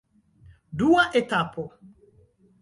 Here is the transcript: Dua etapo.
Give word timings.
Dua 0.81 1.03
etapo. 1.21 1.63